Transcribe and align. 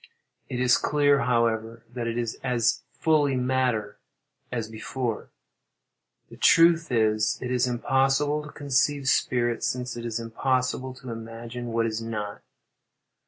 It 0.49 0.59
is 0.59 0.77
clear, 0.79 1.25
however, 1.25 1.83
that 1.93 2.07
it 2.07 2.17
is 2.17 2.39
as 2.43 2.81
fully 2.89 3.35
matter 3.35 3.99
as 4.51 4.67
before. 4.67 5.29
The 6.31 6.37
truth 6.37 6.91
is, 6.91 7.37
it 7.39 7.51
is 7.51 7.67
impossible 7.67 8.41
to 8.41 8.49
conceive 8.49 9.07
spirit, 9.07 9.63
since 9.63 9.95
it 9.95 10.03
is 10.03 10.19
impossible 10.19 10.95
to 10.95 11.11
imagine 11.11 11.67
what 11.67 11.85
is 11.85 12.01
not. 12.01 12.41